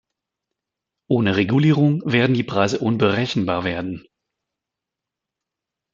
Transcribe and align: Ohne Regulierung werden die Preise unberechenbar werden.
Ohne 1.09 1.35
Regulierung 1.35 2.01
werden 2.11 2.33
die 2.33 2.41
Preise 2.41 2.79
unberechenbar 2.79 3.63
werden. 3.63 4.07